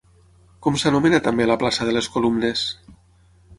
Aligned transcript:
Com 0.65 0.79
s'anomena 0.83 1.19
també 1.27 1.47
la 1.51 1.59
plaça 1.65 1.89
de 1.91 1.95
les 1.99 2.11
Columnes? 2.17 2.67